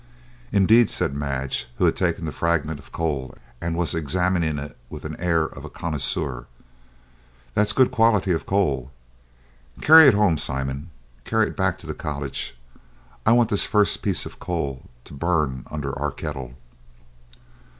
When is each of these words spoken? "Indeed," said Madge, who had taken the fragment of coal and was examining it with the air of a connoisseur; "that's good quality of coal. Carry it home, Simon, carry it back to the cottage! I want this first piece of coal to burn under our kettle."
"Indeed," 0.51 0.89
said 0.89 1.13
Madge, 1.13 1.67
who 1.77 1.85
had 1.85 1.95
taken 1.95 2.25
the 2.25 2.31
fragment 2.31 2.79
of 2.79 2.91
coal 2.91 3.35
and 3.61 3.77
was 3.77 3.93
examining 3.93 4.57
it 4.57 4.75
with 4.89 5.03
the 5.03 5.15
air 5.21 5.43
of 5.43 5.63
a 5.63 5.69
connoisseur; 5.69 6.47
"that's 7.53 7.71
good 7.71 7.91
quality 7.91 8.31
of 8.31 8.47
coal. 8.47 8.89
Carry 9.79 10.07
it 10.07 10.15
home, 10.15 10.39
Simon, 10.39 10.89
carry 11.23 11.45
it 11.49 11.55
back 11.55 11.77
to 11.77 11.85
the 11.85 11.93
cottage! 11.93 12.57
I 13.27 13.33
want 13.33 13.51
this 13.51 13.67
first 13.67 14.01
piece 14.01 14.25
of 14.25 14.39
coal 14.39 14.89
to 15.05 15.13
burn 15.13 15.65
under 15.69 15.95
our 15.99 16.09
kettle." 16.09 16.55